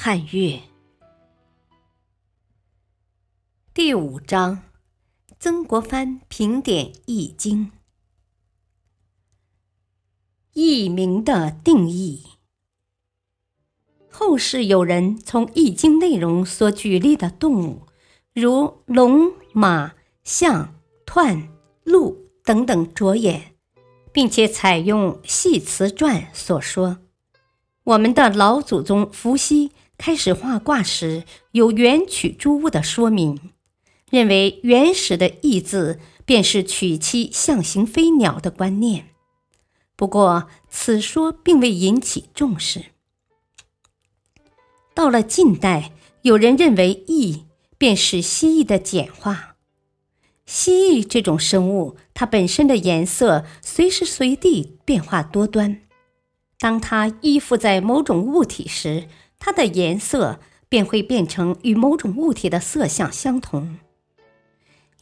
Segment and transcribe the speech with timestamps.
[0.00, 0.60] 汉乐
[3.74, 4.62] 第五章：
[5.40, 7.66] 曾国藩评点《易经》。
[10.52, 12.22] 易名的定义。
[14.08, 17.82] 后世有人从《易经》内容所举例的动物，
[18.32, 21.48] 如龙、马、象、彖、
[21.82, 23.56] 鹿等等着眼，
[24.12, 26.98] 并且采用系辞传所说。
[27.82, 33.52] 我们的老祖宗伏羲开始画卦时，有元曲诸物的说明，
[34.10, 39.08] 认为原始的“易”字便是取其象形飞鸟的观念。
[39.96, 42.86] 不过，此说并未引起重视。
[44.94, 45.92] 到了近代，
[46.22, 47.44] 有人认为“易”
[47.76, 49.56] 便是蜥蜴的简化。
[50.46, 55.82] 蜥蜴这种生物，它本身的颜色随时随地变化多端。
[56.58, 59.08] 当它依附在某种物体时，
[59.38, 63.78] 它的颜色便会变成与某种物体的色相相同。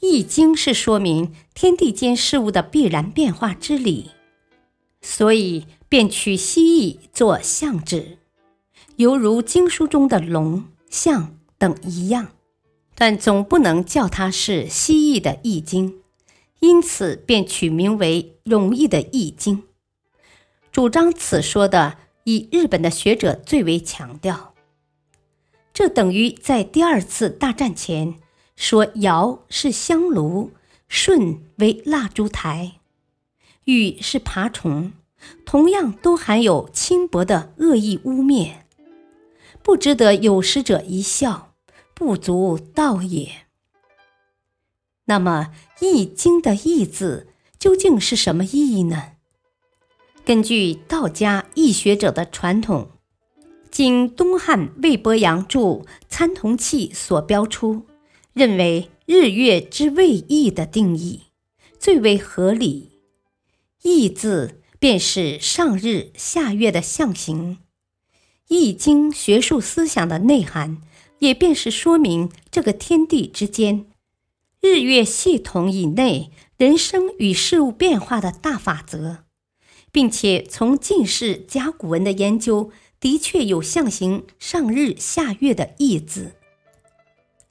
[0.00, 4.10] 易经是说明天地间事物的必然变化之理，
[5.00, 8.18] 所以便取蜥蜴做象指，
[8.96, 12.28] 犹如经书中的龙、象等一样，
[12.94, 16.02] 但总不能叫它是蜥蜴的易经，
[16.60, 19.62] 因此便取名为容易的易经。
[20.70, 21.96] 主张此说的，
[22.26, 24.52] 以日本的学者最为强调。
[25.72, 28.16] 这等于在第二次大战前
[28.56, 30.50] 说尧是香炉，
[30.88, 32.80] 舜为蜡烛台，
[33.64, 34.92] 禹是爬虫，
[35.44, 38.54] 同样都含有轻薄的恶意污蔑，
[39.62, 41.54] 不值得有识者一笑，
[41.94, 43.46] 不足道也。
[45.04, 45.52] 那么，
[45.84, 49.12] 《易经》的“易”字究竟是什么意义呢？
[50.26, 52.90] 根据道家易学者的传统，
[53.70, 55.60] 经东汉魏伯阳著
[56.08, 57.86] 《参同契》所标出，
[58.32, 61.20] 认为日月之位易的定义
[61.78, 62.98] 最为合理。
[63.82, 67.58] 易字便是上日下月的象形，
[68.48, 70.78] 易经学术思想的内涵，
[71.20, 73.86] 也便是说明这个天地之间、
[74.60, 79.25] 日月系统以内人生与事物变化的大法则。
[79.92, 82.70] 并且从近世甲骨文的研究，
[83.00, 86.36] 的确有象形上日下月的意字，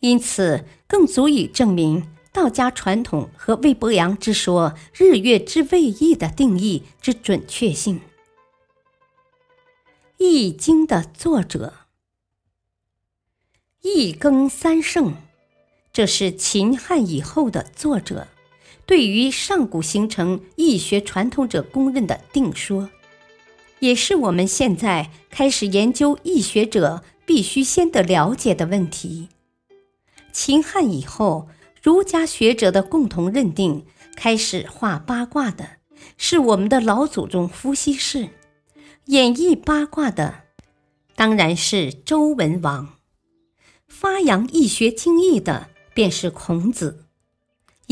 [0.00, 7.96] 因此更足以证明道家传统和魏伯阳之说“日月之谓易”的定义之准确性。
[10.18, 11.74] 《易经》的作者
[13.80, 15.14] 易更三圣，
[15.92, 18.28] 这是秦汉以后的作者。
[18.86, 22.90] 对于上古形成易学传统者公认的定说，
[23.78, 29.28] 也是我们现在开始研究易学者必须先得了解的问题。
[30.32, 31.48] 秦汉以后，
[31.82, 33.84] 儒家学者的共同认定，
[34.16, 35.76] 开始画八卦的
[36.16, 38.30] 是我们的老祖宗伏羲氏，
[39.06, 40.42] 演绎八卦的
[41.14, 42.94] 当然是周文王，
[43.86, 47.01] 发扬易学精义的便是孔子。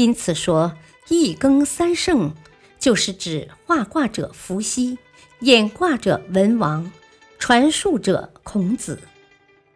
[0.00, 0.78] 因此说，
[1.08, 2.34] 一更三圣，
[2.78, 4.96] 就是指画卦者伏羲，
[5.40, 6.90] 演卦者文王，
[7.38, 8.98] 传述者孔子。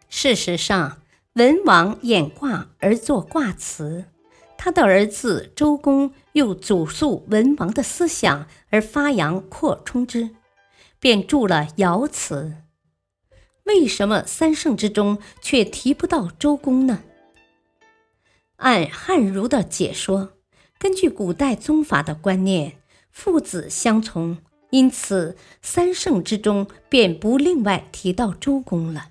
[0.08, 1.02] 事实上，
[1.34, 4.06] 文王演卦而作卦辞，
[4.56, 10.30] 他的儿子周公又祖述文王的思想而发扬扩充之，
[10.98, 12.54] 便著了爻辞。
[13.64, 17.02] 为什么三圣之中却提不到周公呢？
[18.64, 20.32] 按汉儒的解说，
[20.78, 22.78] 根据古代宗法的观念，
[23.10, 24.38] 父子相从，
[24.70, 29.10] 因此三圣之中便不另外提到周公了。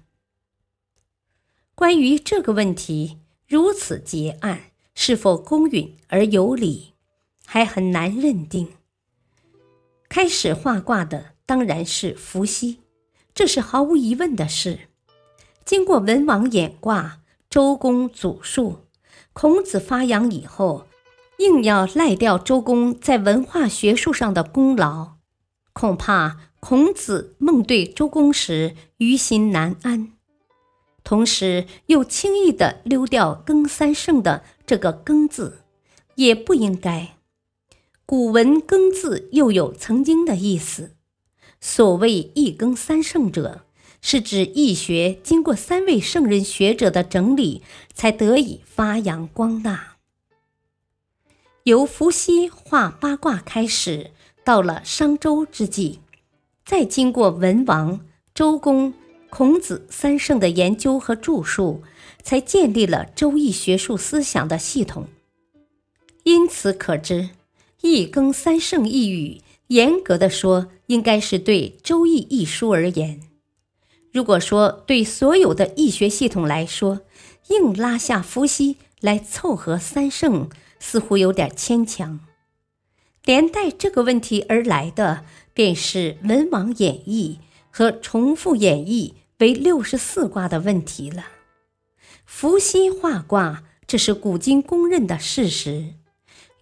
[1.75, 6.93] 关于这个问题，如此结案是否公允而有理，
[7.45, 8.69] 还很难认定。
[10.09, 12.79] 开始画卦的当然是伏羲，
[13.35, 14.89] 这是毫无疑问的事。
[15.63, 17.21] 经过文王演卦，
[17.51, 18.79] 周公祖述。
[19.33, 20.87] 孔子发扬以后，
[21.39, 25.13] 硬要赖掉周公在文化学术上的功劳，
[25.73, 30.13] 恐怕孔子梦对周公时于心难安。
[31.03, 35.63] 同时又轻易的溜掉“庚三圣”的这个“庚”字，
[36.15, 37.17] 也不应该。
[38.05, 40.95] 古文“庚”字又有曾经的意思。
[41.59, 43.65] 所谓“一庚三圣”者，
[44.05, 47.63] 是指易学经过三位圣人学者的整理，
[47.93, 49.95] 才得以发扬光大。
[51.63, 54.11] 由伏羲画八卦开始，
[54.43, 56.01] 到了商周之际，
[56.65, 58.05] 再经过文王、
[58.35, 58.93] 周公、
[59.29, 61.81] 孔子三圣的研究和著述，
[62.21, 65.07] 才建立了周易学术思想的系统。
[66.23, 67.29] 因此可知
[67.79, 73.21] ，“一更三圣”一语，严格的说，应该是对《周易》一书而言。
[74.13, 77.01] 如果说对所有的易学系统来说，
[77.49, 80.49] 硬拉下伏羲来凑合三圣。
[80.85, 82.19] 似乎有点牵强，
[83.23, 85.23] 连带这个问题而来的，
[85.53, 87.39] 便是文王演义
[87.71, 91.27] 和重复演绎为六十四卦的问题了。
[92.25, 95.93] 伏羲画卦，这是古今公认的事实。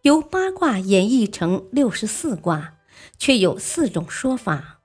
[0.03, 2.75] 由八卦演绎成六十四卦，
[3.17, 4.81] 却有四种说法：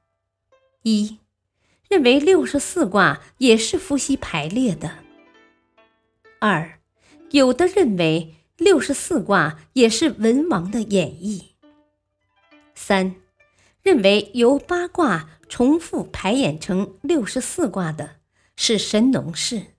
[0.83, 1.19] 一，
[1.89, 4.91] 认为六十四卦也是伏羲排列的；
[6.41, 6.81] 二，
[7.31, 8.33] 有的认为。
[8.59, 11.49] 六十四卦也是文王的演绎。
[12.75, 13.17] 三，
[13.83, 18.17] 认为由八卦重复排演成六十四卦的
[18.57, 19.75] 是神农氏。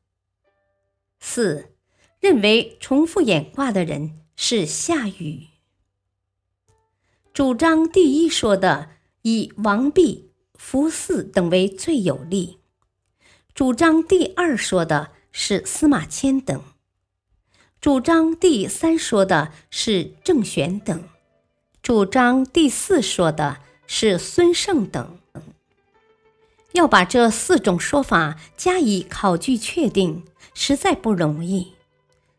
[1.19, 1.73] 四，
[2.19, 5.47] 认为重复演卦的人是夏禹。
[7.33, 8.91] 主张第一说的
[9.23, 10.26] 以王弼、
[10.59, 12.59] 苻四等为最有力。
[13.53, 16.61] 主张第二说的是司马迁等。
[17.79, 21.03] 主张第三说的是郑玄等，
[21.81, 25.19] 主张第四说的是孙胜等。
[26.73, 31.73] 要把这四种说法加以考据确定，实在不容易，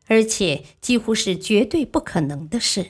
[0.07, 2.87] 而且几乎是绝对不可能的事。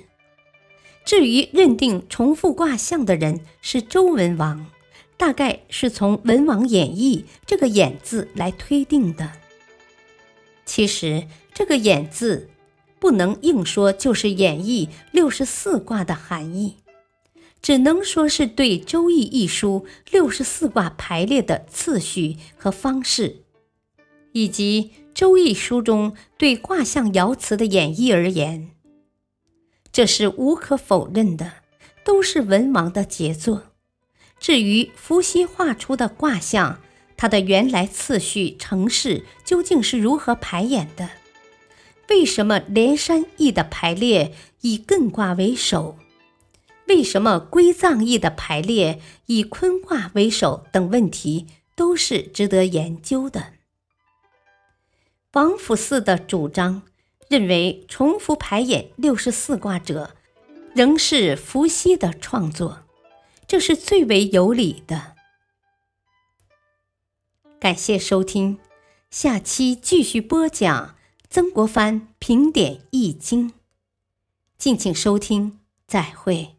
[1.04, 4.66] 至于认定重复卦象的人是周文王，
[5.18, 9.32] 大概是从文王演义这个“演”字来推定的。
[10.64, 12.48] 其实这个“演”字，
[13.00, 16.76] 不能硬说就是演绎六十四卦的含义，
[17.60, 23.42] 只能说是对《周易》一书六十四卦排列的次序和方式，
[24.32, 28.70] 以及《周易》书中对卦象爻辞的演绎而言，
[29.90, 31.54] 这是无可否认的，
[32.04, 33.64] 都是文王的杰作。
[34.40, 36.80] 至于伏羲画出的卦象，
[37.16, 41.10] 它的原来次序、程式究竟是如何排演的？
[42.08, 44.32] 为什么连山易的排列
[44.62, 45.98] 以艮卦为首？
[46.86, 50.64] 为什么归藏易的排列以坤卦为首？
[50.72, 51.46] 等问题
[51.76, 53.52] 都是值得研究的。
[55.32, 56.82] 王府四的主张
[57.28, 60.16] 认为，重复排演六十四卦者，
[60.74, 62.84] 仍是伏羲的创作，
[63.48, 65.16] 这是最为有理的。
[67.58, 68.60] 感谢收听，
[69.10, 70.96] 下期继续播讲
[71.30, 73.50] 曾国藩评点《易经》，
[74.58, 76.57] 敬请收听，再会。